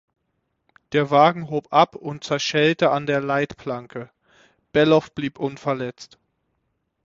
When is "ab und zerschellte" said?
1.71-2.89